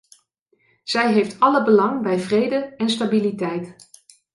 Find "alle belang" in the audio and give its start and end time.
1.39-2.01